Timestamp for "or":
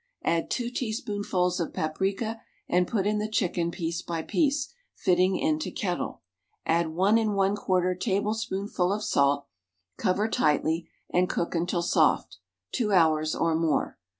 13.35-13.53